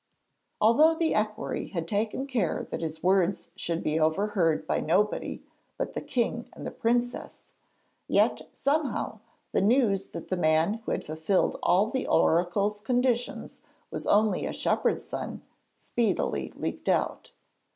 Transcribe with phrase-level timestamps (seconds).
[0.59, 5.43] Although the equerry had taken care that his words should be overheard by nobody
[5.77, 7.43] but the king and the princess,
[8.07, 9.19] yet somehow
[9.51, 13.59] the news that the man who had fulfilled all the oracle's conditions
[13.91, 15.43] was only a shepherd's son,
[15.77, 17.33] speedily leaked out.